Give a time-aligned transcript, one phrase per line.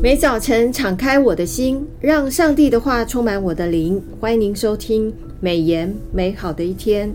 [0.00, 4.00] 每早晨敞开我的心，让上帝的话充满我的灵。
[4.20, 7.12] 欢迎您收听美言美好的一天。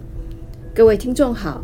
[0.75, 1.61] 各位听众好，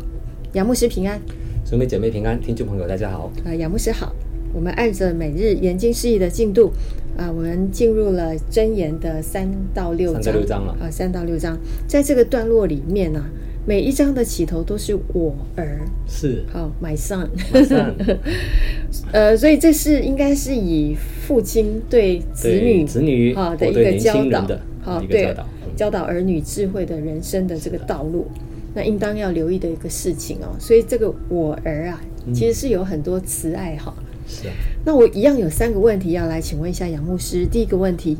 [0.54, 1.20] 杨牧师平安，
[1.66, 3.30] 兄妹姐妹平安，听众朋友大家好。
[3.44, 4.14] 啊，杨牧师好。
[4.54, 6.72] 我们按着每日研经释义的进度，
[7.18, 10.22] 啊，我们进入了真言的三到六章。
[10.22, 13.28] 三到六章了啊，三到六章，在这个段落里面呢、啊，
[13.66, 16.42] 每一章的起头都是我儿，是。
[16.52, 17.92] 好、son，, my son
[19.12, 24.46] 呃，所以这是应该是以父亲对子女子女啊的一个教导，
[24.80, 25.36] 好，对，
[25.76, 28.26] 教导儿女智慧的人生的这个道路，
[28.74, 30.56] 那应当要留意的一个事情哦。
[30.58, 32.00] 所以这个我儿啊，
[32.32, 33.94] 其实是有很多慈爱哈。
[33.98, 34.54] 嗯是啊，
[34.84, 37.44] 那我一样有三个问题要来请问一下杨牧师。
[37.44, 38.16] 第一个问题，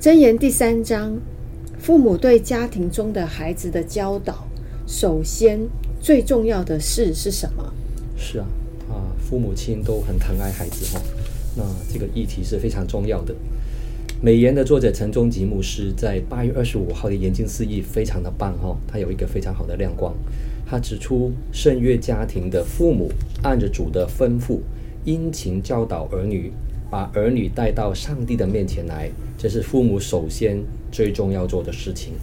[0.00, 1.18] 箴言第三章，
[1.76, 4.46] 父母对家庭中的孩子的教导，
[4.90, 5.60] 首先
[6.00, 7.72] 最重要的事是什么？
[8.16, 8.46] 是啊，
[8.90, 11.00] 啊，父母亲都很疼爱孩子哈，
[11.56, 13.32] 那这个议题是非常重要的。
[14.20, 20.12] 美言的作者陈忠吉牧师在八月二十五号的研经释义非常的棒哈，他有一个非常好的亮光，
[20.66, 23.12] 他指出圣约家庭的父母
[23.44, 24.58] 按着主的吩咐。
[25.04, 26.52] 殷勤教导儿女，
[26.90, 30.60] 把儿女带到上帝的面前来，这是父母首先
[30.90, 32.14] 最重要做的事情。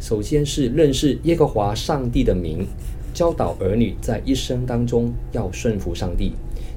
[0.00, 2.64] 首先是认识耶和华上帝的名，
[3.12, 6.32] 教导儿女在一生当中要顺服上帝，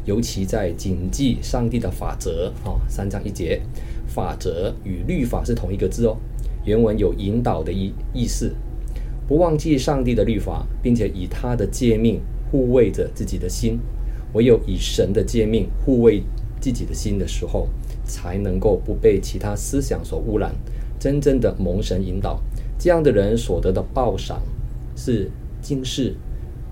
[0.06, 2.52] 尤其在谨记上帝的法则。
[2.66, 3.62] 啊，三章一节，
[4.08, 6.18] 法则与律法是同一个字哦，
[6.66, 8.54] 原文有引导的意意思。
[9.28, 12.20] 不忘记上帝的律法，并且以他的诫命
[12.50, 13.80] 护卫着自己的心。
[14.34, 16.24] 唯有以神的诫命护卫
[16.60, 17.68] 自己的心的时候，
[18.04, 20.54] 才能够不被其他思想所污染，
[21.00, 22.42] 真正的蒙神引导。
[22.84, 24.42] 这样的人所得的报赏
[24.96, 25.30] 是
[25.62, 26.16] 今世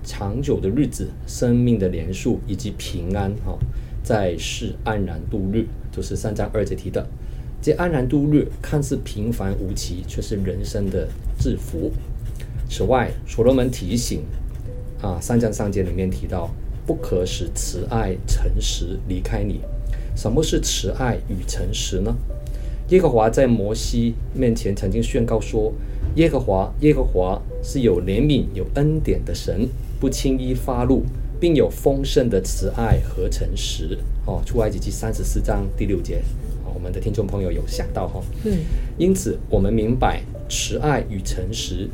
[0.02, 3.30] 长久的日子、生命的年数以及平安。
[3.46, 3.56] 哈，
[4.02, 7.06] 在世安然度日，就是三章二节提的。
[7.62, 11.06] 这安然度日看似平凡无奇，却是人生的
[11.38, 11.92] 致福。
[12.68, 14.22] 此外，所罗门提醒
[15.00, 16.50] 啊，三章三节里面提到。
[16.86, 19.60] 不可使慈爱、诚实离开你。
[20.16, 22.12] 什么是慈爱与诚实呢？
[22.88, 25.72] 耶和华在摩西面前曾经宣告说
[26.16, 29.68] ：“耶和华，耶和华是有怜悯、有恩典的神，
[30.00, 31.04] 不轻易发怒，
[31.38, 36.22] 并有丰盛的慈爱和诚实。”哦，出埃及记三十四章第六节。
[36.64, 38.22] 哦，我们的听众朋友有想到哈、哦？
[38.44, 38.58] 嗯。
[38.98, 41.88] 因此，我们明白慈爱与诚实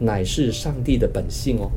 [0.00, 1.70] 乃是上帝的本性哦。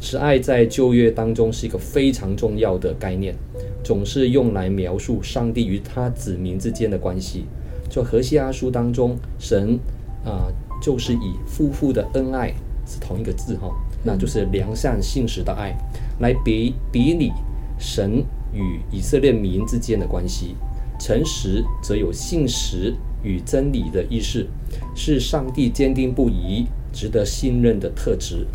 [0.00, 3.34] 慈爱在旧约当中是一个非常重要的概念，
[3.82, 7.44] 总是用来描述上帝与他子民之间的关系。
[7.88, 9.78] 就何西阿书当中，神
[10.24, 12.52] 啊、呃，就是以夫妇的恩爱
[12.86, 13.70] 是同一个字哈，
[14.02, 15.76] 那就是良善信实的爱，
[16.20, 17.30] 来比比拟
[17.78, 20.54] 神与以色列民之间的关系。
[21.00, 24.48] 诚实则有信实与真理的意识，
[24.96, 28.46] 是上帝坚定不移、值得信任的特质。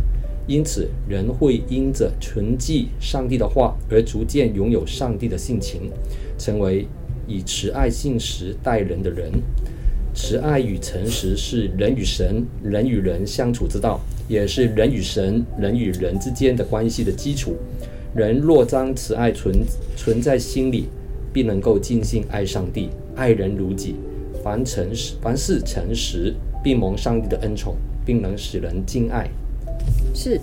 [0.45, 5.89] 因此，人会因着存记上帝的话而逐渐拥有上帝的性情，
[6.37, 6.85] 成为
[7.25, 9.31] 以慈爱信实待人的人。
[10.15, 17.55] 慈爱与诚实是人与神、人与人相处之道，也是人与神、人与人之间的关系的基础。
[18.15, 19.65] 人若将慈爱存
[19.95, 20.85] 存在心里，
[21.33, 23.95] 必能够尽心爱上帝，爱人如己。
[24.43, 27.75] 凡诚实，凡事诚实，必蒙上帝的恩宠，
[28.05, 29.27] 并能使人敬爱。
[30.13, 30.39] 是，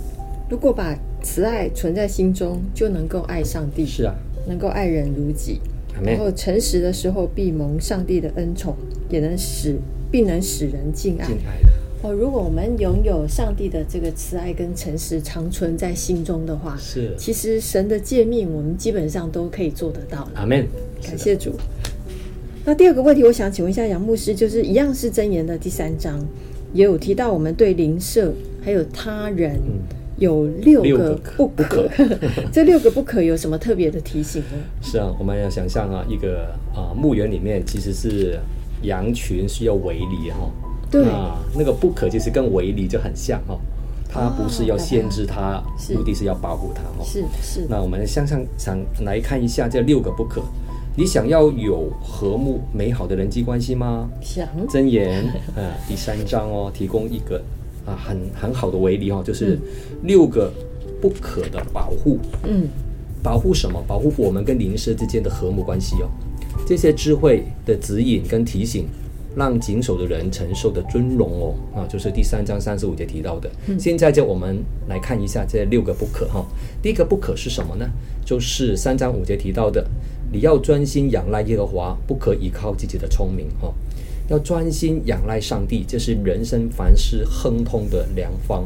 [0.49, 3.87] 如果把慈爱存在心中，就能够爱上帝。
[3.87, 4.15] 是啊，
[4.49, 5.61] 能够爱人如己。
[6.03, 8.77] 然后诚实的时候，必蒙上帝的恩宠，
[9.09, 9.77] 也能使，
[10.11, 11.27] 必能使人敬爱。
[11.27, 11.71] 敬爱的
[12.03, 20.31] 哦，如果我们拥有上帝的这个慈爱跟诚实长存在心中的话，是，其实神的诫命，我们基本上都可以做得到了。
[20.37, 20.67] 阿门。
[21.03, 21.53] 感谢主。
[22.65, 26.19] 那第二个问题，我想请问一下杨牧师，就是一样是箴言的第三章，
[26.73, 28.33] 也有提到我们对邻舍。
[28.63, 29.59] 还有他人
[30.21, 31.89] 有六个不可，
[32.53, 34.59] 这六个不可有什么特别的提醒呢？
[34.83, 38.39] 是啊，我们要想象啊，一个啊墓园里面其实是
[38.83, 40.51] 羊群需要围篱哈，
[40.91, 43.59] 对啊，那个不可其实跟围篱就很像哈，
[44.11, 45.63] 它不是要限制它，
[45.95, 47.03] 目的是要保护它哈。
[47.03, 47.67] 是是。
[47.71, 50.43] 那我们想想想来看一下这六个不可，
[50.97, 54.11] 你想要有和睦美好的人际关系吗？
[54.21, 54.47] 想。
[54.69, 55.25] 箴言
[55.57, 57.43] 啊，第三章哦，提供一个。
[57.91, 59.59] 啊，很很好的为例哦，就是
[60.05, 60.53] 六个
[61.01, 62.19] 不可的保护。
[62.45, 62.69] 嗯，
[63.23, 63.83] 保护什么？
[63.87, 66.09] 保护我们跟灵师之间的和睦关系哦。
[66.67, 68.87] 这些智慧的指引跟提醒，
[69.35, 71.55] 让谨守的人承受的尊荣哦。
[71.75, 73.51] 啊，就是第三章三十五节提到的。
[73.67, 76.47] 嗯，现在就我们来看一下这六个不可哈。
[76.81, 77.89] 第一个不可是什么呢？
[78.25, 79.85] 就是三章五节提到的，
[80.33, 83.73] 你要专心仰赖耶和华，不可依靠自己的聪明哈。
[84.31, 88.65] 要专心仰赖上帝，这是人生凡事亨通的良方。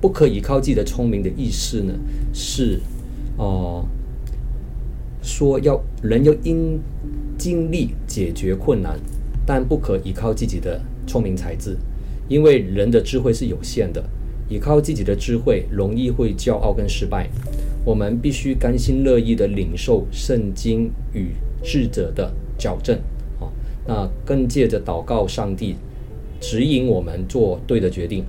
[0.00, 1.92] 不可依靠自己的聪明的意思呢，
[2.32, 2.80] 是
[3.36, 3.84] 哦、
[5.22, 6.80] 说要人要因
[7.36, 8.98] 尽力解决困难，
[9.44, 11.76] 但不可依靠自己的聪明才智，
[12.28, 14.04] 因为人的智慧是有限的，
[14.48, 17.28] 依靠自己的智慧容易会骄傲跟失败。
[17.84, 21.30] 我们必须甘心乐意的领受圣经与
[21.64, 22.96] 智者的矫正，
[23.86, 25.76] 那更借着祷告上帝
[26.40, 28.24] 指引我们做对的决定，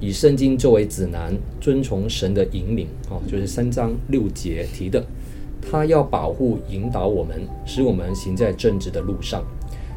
[0.00, 5.04] 以圣经作为指南，遵从神的引领，啊，就是三章六节提的，
[5.60, 9.44] 他要保护引导我们，使我们行在正直的路上。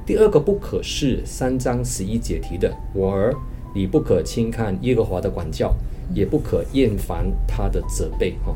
[0.06, 3.34] 第二个不可是三章十一节提的，我儿，
[3.76, 5.74] 你不可轻看耶和华的管教，
[6.14, 8.54] 也不可厌烦他的责备，哈。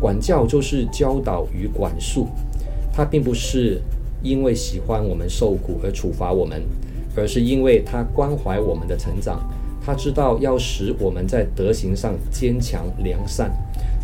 [0.00, 2.26] 管教就是教导与管束，
[2.92, 3.80] 他并不是
[4.22, 6.62] 因为喜欢我们受苦而处罚我们，
[7.16, 9.40] 而是因为他关怀我们的成长。
[9.84, 13.52] 他知道要使我们在德行上坚强良善，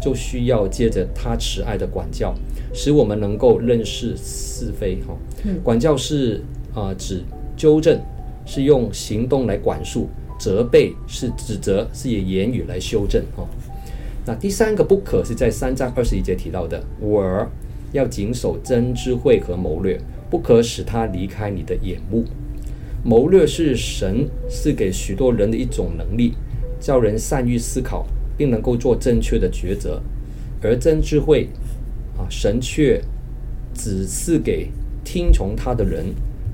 [0.00, 2.32] 就需要借着他慈爱的管教，
[2.72, 4.98] 使我们能够认识是非。
[5.06, 5.16] 哈，
[5.64, 6.40] 管教是
[6.72, 7.24] 啊、指
[7.56, 8.00] 纠正，
[8.46, 10.06] 是用行动来管束；
[10.38, 13.20] 责备是指责，是以言语来修正。
[13.34, 13.44] 哈。
[14.24, 17.44] 那第三个不可是在三章二十一节提到的，我
[17.92, 19.98] 要谨守真智慧和谋略，
[20.30, 22.24] 不可使他离开你的眼目。
[23.04, 26.34] 谋略是神赐给许多人的一种能力，
[26.80, 28.06] 叫人善于思考，
[28.36, 30.00] 并能够做正确的抉择。
[30.62, 31.48] 而真智慧
[32.16, 33.00] 啊，神却
[33.74, 34.68] 只赐给
[35.04, 36.06] 听从他的人。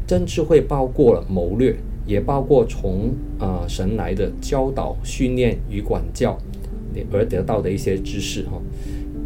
[0.06, 1.76] 真智慧包括了谋略，
[2.06, 6.38] 也包括从啊神来的教导、训练与管教。
[7.12, 8.61] 而得到的一些知识哈，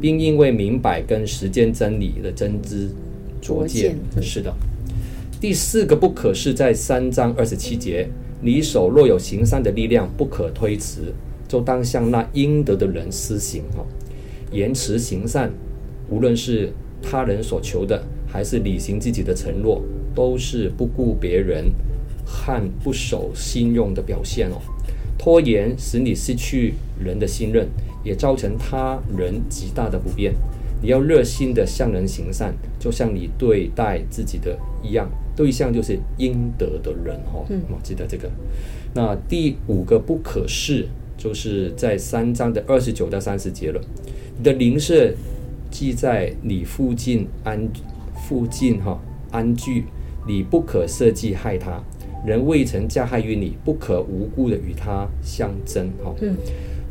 [0.03, 2.89] 并因为明白跟时间真理的真知
[3.41, 4.53] 灼见，是的。
[5.41, 8.09] 第四个不可是在三章二十七节，
[8.41, 11.15] 你手若有行善的力量，不可推辞，
[11.47, 13.87] 就当向那应得的人施行哈。
[14.51, 15.53] 延迟行善，
[16.11, 19.81] 无论是他人所求的，还是履行自己的承诺，
[20.17, 21.71] 都是不顾别人
[22.27, 24.59] 和不守信用的表现哦。
[25.23, 27.69] 拖延使你失去人的信任，
[28.03, 30.35] 也造成他人极大的不便。
[30.83, 35.09] 你要热心的向人行善，就像你对待自己的一样。
[35.37, 37.47] 对象就是应得的人哦。
[37.49, 38.29] 嗯，记得这个。
[38.95, 43.81] 那第五个不可是，就是在三章的二十九到三十节了。
[44.37, 45.15] 你的邻舍
[45.71, 47.71] 即在你附近安
[48.27, 49.85] 附近哈安居，
[50.27, 51.81] 你不可设计害他。
[52.25, 56.37] 人未曾加害于你，不可无故的与他相争，哈，嗯，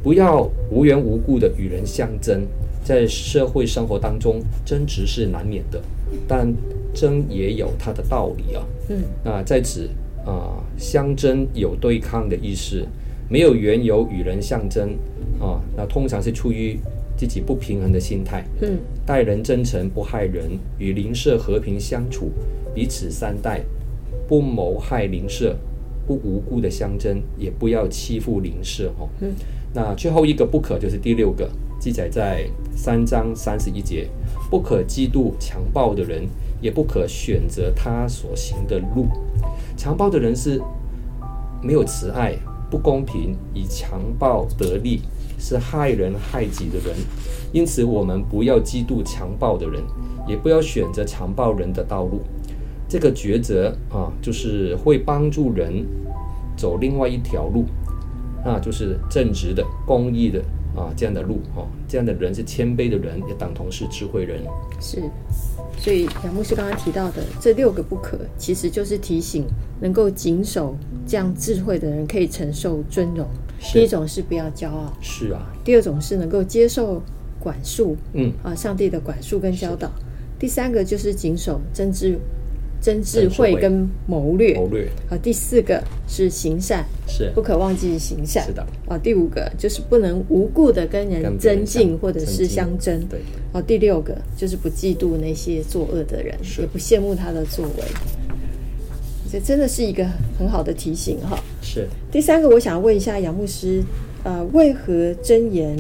[0.04, 2.42] 不要无缘无故的与人相争。
[2.84, 5.80] 在社会生活当中，争执是难免的，
[6.28, 6.52] 但
[6.94, 9.88] 争也有它的道理啊，嗯，那在此
[10.26, 12.84] 啊，相争有对抗的意识，
[13.30, 14.90] 没有缘由与人相争
[15.40, 16.78] 啊，那通常是出于
[17.16, 20.50] 自己不平衡的心态，嗯，待人真诚不害人，
[20.80, 22.32] 与邻舍和平相处，
[22.74, 23.62] 彼此善待。
[24.32, 25.54] 不谋害邻舍，
[26.08, 28.90] 不无故的相争，也不要欺负邻舍。
[28.98, 29.34] 哦，嗯，
[29.74, 31.50] 那最后一个不可就是第六个，
[31.82, 34.08] 记载在三章三十一节，
[34.50, 36.26] 不可嫉妒强暴的人，
[36.62, 39.06] 也不可选择他所行的路。
[39.76, 40.62] 强暴的人是
[41.62, 42.34] 没有慈爱、
[42.70, 45.02] 不公平，以强暴得利，
[45.38, 46.96] 是害人害己的人。
[47.52, 49.84] 因此，我们不要嫉妒强暴的人，
[50.26, 52.22] 也不要选择强暴人的道路。
[52.92, 55.86] 这个抉择啊，就是会帮助人
[56.58, 57.64] 走另外一条路，
[58.44, 60.42] 那就是正直的、公益的
[60.76, 64.42] 啊，这样的路啊，这样的人是谦卑的人，也等同是智慧人。
[64.82, 65.02] 是，
[65.78, 69.46] 所以杨牧师刚刚提到的这六个不可，其实就是提醒
[69.80, 70.76] 能够谨守
[71.08, 73.26] 这样智慧的人可以承受尊荣。
[73.72, 75.50] 第一种是不要骄傲，是啊。
[75.64, 77.02] 第二种是能够接受
[77.40, 79.90] 管束，嗯啊，上帝的管束跟教导。
[80.38, 82.20] 第三个就是谨守真知。
[82.82, 84.90] 真智慧跟谋略，谋略。
[85.08, 88.44] 好，第四个是行善，是不可忘记行善。
[88.48, 88.66] 是的。
[88.88, 93.00] 啊，第五个就是不能无故的跟人争竞或者是相争。
[93.08, 93.20] 对。
[93.54, 97.84] 啊，第六个就是不嫉妒那些作恶的人，也不羡慕他的作为。
[99.32, 100.06] 这真的是一个
[100.38, 101.40] 很好的提醒哈。
[101.62, 101.88] 是。
[102.12, 103.84] 第三个，我想问一下杨牧师，
[104.24, 105.78] 呃，为何箴言？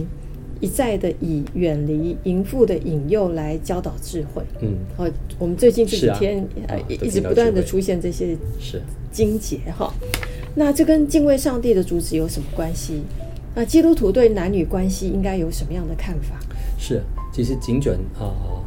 [0.61, 4.43] 一再的以远离淫妇的引诱来教导智慧。
[4.61, 5.05] 嗯，好，
[5.39, 8.79] 我们最近这几天呃、啊、一直不断的出现这些是
[9.11, 9.91] 经节哈。
[10.55, 13.01] 那这跟敬畏上帝的主旨有什么关系？
[13.55, 16.39] 那基督徒对男女关系应该有什么样的看法？
[16.77, 17.01] 是，
[17.33, 18.61] 其实经卷啊，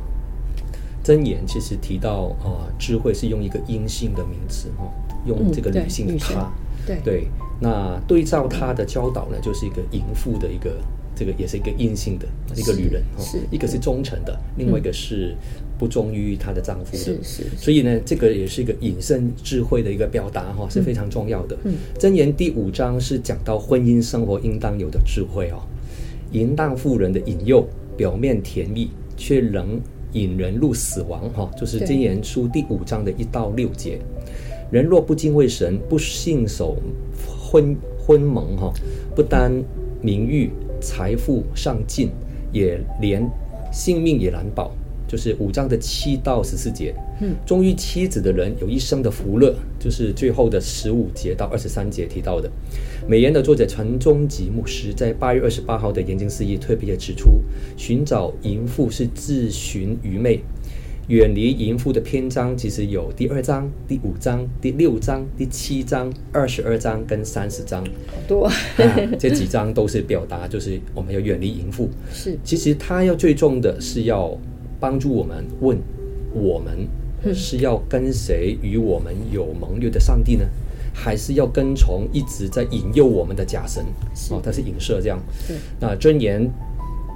[1.04, 4.90] 箴言其实提到啊、呃，智慧是用一个阴性的名词哈、哦，
[5.26, 6.52] 用这个女性的她、嗯，
[6.86, 7.28] 对，对，
[7.60, 10.76] 那对照她的教导呢，就是一个淫妇的一个。
[11.16, 15.34] 这个也是一个硬性的一个女人哈，一个是忠诚的，另外一个是
[15.78, 17.44] 不忠于她的丈夫的，是是。
[17.56, 21.56] 所以呢，这个也是一个隐身智慧的一个表达哈，是非常重要的。
[21.64, 25.62] 嗯，箴言第五章是讲到婚姻生活应当有的智慧哦，
[26.32, 27.66] 淫荡妇人的引诱，
[27.96, 29.80] 表面甜蜜，却能
[30.12, 33.98] 引人入死亡哈，就是箴言书第五章的一到六节。
[34.70, 36.76] 人若不敬畏神，不信守
[37.38, 38.72] 婚婚盟哈，
[39.14, 39.52] 不单
[40.02, 40.50] 名誉。
[40.84, 42.10] 财富上进，
[42.52, 43.28] 也连
[43.72, 44.70] 性命也难保。
[45.06, 49.54] 就是五章的七到十四节，嗯，忠于妻子的人有一生的福乐。
[49.78, 52.50] 就是最后的十五节到二十三节提到的。
[53.06, 57.42] 美言的作者陈忠吉牧师在八月二十八号的研经四义特别指出，
[57.76, 60.40] 寻找淫妇是自寻愚昧。
[61.08, 68.50] 远离淫妇的篇章其实有第二章、第五章、第六章、第七章、二十二章跟三十章，好多。
[69.18, 71.90] 这几章都是表达，就是我们要远离淫妇。
[72.10, 74.34] 是，其实他要最重的是要
[74.80, 75.78] 帮助我们问：
[76.32, 76.88] 我们
[77.34, 80.46] 是要跟谁与我们有盟约的上帝呢？
[80.94, 83.84] 还是要跟从一直在引诱我们的假神？
[84.30, 85.20] 哦，他是影射这样。
[85.78, 86.50] 那箴言。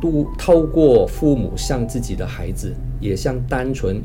[0.00, 4.00] 都透过父母向自己的孩子，也向单纯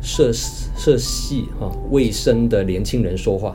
[0.00, 3.52] 涉涉戏哈未生的年轻人说话，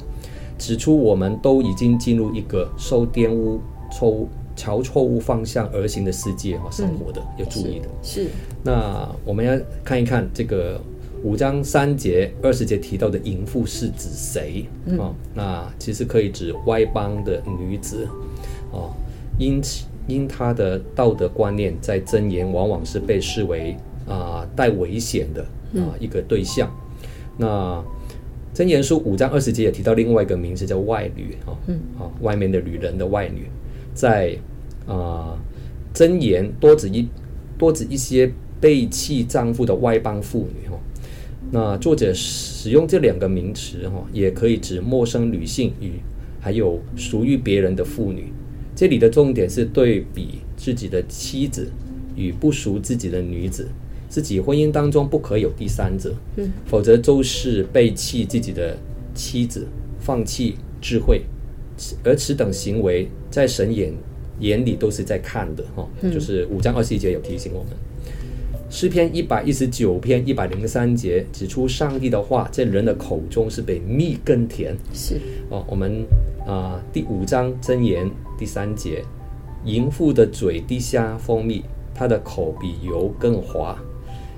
[0.57, 3.59] 指出我们都已经进入一个受玷污、
[3.91, 7.89] 错朝错误方向而行的世界哈生活的，要注意的。
[8.01, 8.27] 是。
[8.63, 10.79] 那我们要看一看这个
[11.23, 14.65] 五章三节二十节提到的淫妇是指谁
[14.97, 15.13] 啊？
[15.33, 18.07] 那其实可以指外邦的女子
[18.71, 18.87] 啊，
[19.37, 19.85] 因此。
[20.07, 23.75] 因他的道德观念，在箴言往往是被视为
[24.07, 25.41] 啊带危险的
[25.81, 26.69] 啊一个对象。
[27.37, 27.83] 嗯、那
[28.53, 33.47] 箴言书五章二十节也提到另外一个名字叫外女啊，嗯啊外面的女人的外女，
[33.93, 34.35] 在
[34.85, 35.37] 啊
[35.93, 37.07] 箴言多指一
[37.57, 40.77] 多指一些背弃丈夫的外邦妇女哈。
[41.51, 45.93] 那作者使用这两个名词哈，也可以指陌生女性与
[46.39, 48.31] 还有属于别人的妇女。
[48.81, 51.69] 这里的重点是对比自己的妻子
[52.15, 53.67] 与不属自己的女子，
[54.09, 58.75] 自己婚姻当中不可有第三者，嗯，否则就是背弃自己的
[59.13, 59.67] 妻子，
[59.99, 61.21] 放弃智慧，
[62.03, 63.93] 而此等行为在神眼
[64.39, 67.73] 眼里都是在看的哈，就是五章二十一节有提醒我们，
[68.71, 75.21] 诗篇一百一十九篇一百零三节指出上帝的话在人的口中是比蜜更甜，是。
[75.51, 76.03] 哦，我们
[76.47, 78.09] 啊第五章箴言。
[78.41, 79.05] 第三节，
[79.65, 83.77] 淫妇的嘴滴下蜂蜜，她的口比油更滑。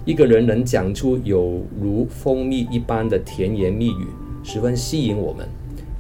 [0.04, 4.08] 一个人能讲出有如蜂蜜一般的甜言蜜语，
[4.44, 5.48] 十分吸引我们。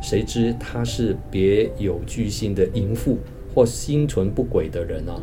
[0.01, 3.19] 谁知他是别有居心的淫妇，
[3.55, 5.15] 或心存不轨的人啊！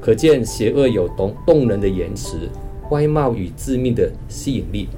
[0.00, 2.48] 可见邪恶有动动人的言辞、
[2.92, 4.88] 外貌与致命的吸引力，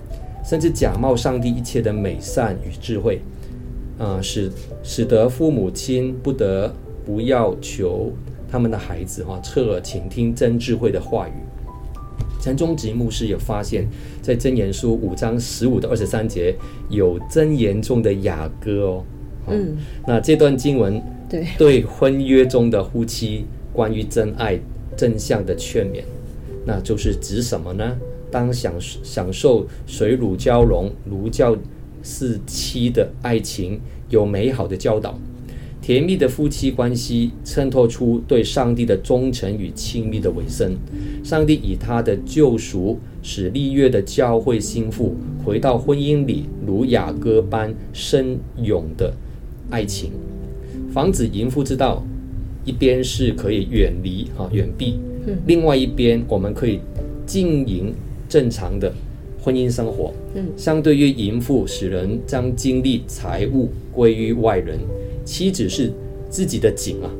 [0.45, 3.23] 甚至假冒上帝一切的美善与智慧，
[3.97, 6.75] 啊、使使得父母亲不得。
[7.07, 8.13] 不要求
[8.51, 11.33] 他们的孩子哈侧耳倾听真智慧的话语。
[12.41, 13.87] 陈宗吉牧师也发现，
[14.21, 16.55] 在真言书五章十五到二十三节
[16.91, 19.05] 有真言中的雅歌哦。
[19.49, 24.59] 嗯，那这段经文对对婚约中的夫妻关于真爱
[24.97, 26.03] 真相的劝勉，
[26.65, 27.97] 那就是指什么呢？
[28.31, 31.57] 当享享受水乳交融、如胶
[32.03, 35.19] 似漆的爱情，有美好的教导。
[35.87, 40.77] 甜蜜的夫妻关系衬托出对上帝的忠诚与亲密的委身。
[41.23, 45.15] 上帝以他的救赎使立约的教会心腹
[45.45, 49.15] 回到婚姻里，如雅歌般深永的
[49.71, 50.11] 爱情。
[50.91, 52.05] 防止淫妇之道，
[52.65, 54.99] 一边是可以远离啊远避，
[55.47, 56.81] 另外一边我们可以
[57.25, 57.95] 经营
[58.29, 58.93] 正常的
[59.41, 60.13] 婚姻生活。
[60.57, 64.81] 相对于淫妇，使人将精力财物归于外人。
[65.27, 65.93] 妻子是
[66.31, 67.11] 自己的井啊，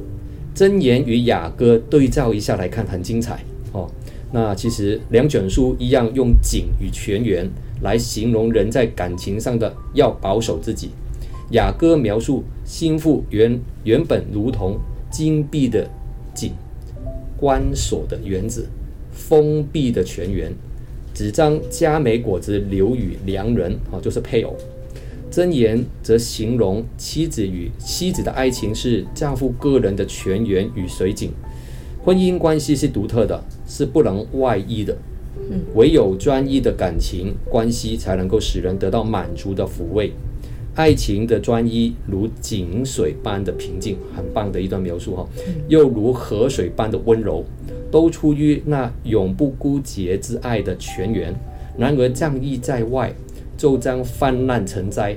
[0.55, 3.91] 箴言与雅歌对照一下来看，很精彩哦。
[4.33, 7.51] 那其实两卷书一样，用井与泉源
[7.83, 10.91] 来形容人在感情上的要保守自己。
[11.51, 14.79] 雅歌描述心腹原原本如同
[15.11, 15.89] 金闭的
[16.35, 16.53] 井，
[17.37, 18.67] 关锁的园子，
[19.13, 20.53] 封闭的泉源，
[21.15, 24.57] 只将佳美果子留与良人，哦，就是配偶。
[25.31, 31.31] 箴言则形容妻子与妻子的爱情是丈夫个人的泉源与水井，
[32.05, 34.97] 婚姻关系是独特的，是不能外溢的。
[35.51, 40.13] 嗯，唯有专一的感情关系，才能够使人得到满足的抚慰。
[40.75, 45.29] 爱情的专一如井水般的平静，很棒的一段描述哈，
[45.69, 47.45] 又如河水般的温柔，
[47.91, 51.35] 都出于那永不枯竭之爱的泉源。
[51.79, 53.15] 然而仗义在外，
[53.57, 55.17] 就将泛滥成灾。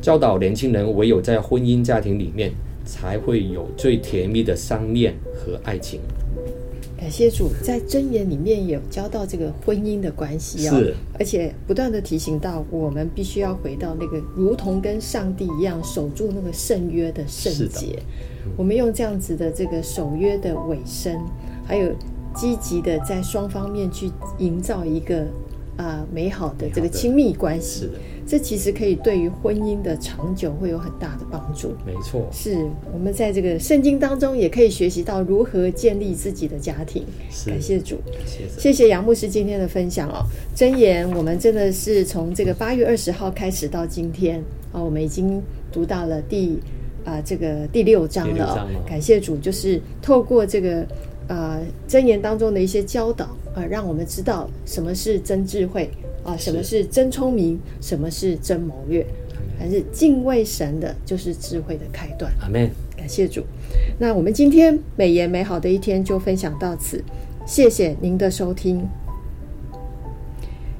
[0.00, 2.52] 教导年轻人，唯有在婚姻家庭里面，
[2.84, 6.00] 才会有最甜蜜的相恋和爱情。
[6.96, 17.98] 感谢主，在箴言里面有教到这个婚姻的关系哦，是，而且不断的提醒到我们必须要回到那个如同跟上帝一样守住那个圣约的圣洁。
[18.44, 21.18] 嗯、我们用这样子的这个守约的尾声，
[21.66, 21.90] 还有
[22.34, 25.26] 积极的在双方面去营造一个啊、
[25.80, 27.88] 呃、美好的这个亲密关系。
[28.26, 31.74] 这其实可以对于婚姻的长久会有很大的帮助。
[31.84, 37.04] 没错，是我们在这个圣经当中也可以学习到如何建立自己的家庭。
[37.44, 37.96] 感谢主，
[38.56, 40.24] 谢谢杨牧师今天的分享哦。
[40.54, 44.38] 箴言，我们真的是从这个八月二十号开始到今天
[44.70, 46.52] 啊、哦，我们已经读到了第
[47.04, 48.84] 啊、呃、这个第六章了、哦。
[48.86, 55.90] 感谢主，就是透过这个啊、呃、箴言当中的一些教导啊、呃，让我们知道什么是真智慧。
[56.22, 57.58] 啊，什么是真聪明？
[57.80, 59.06] 什么是真谋略？
[59.58, 62.30] 还是敬畏神的，就是智慧的开端。
[62.42, 62.70] 阿门。
[62.94, 63.42] 感谢主。
[63.98, 67.02] 那我们今天美言美好的一天就分享到此，
[67.46, 68.86] 谢谢您的收听。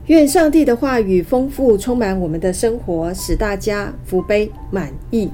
[0.08, 5.30] 愿上帝的话语丰富充满我们的生活，使大家福杯满溢。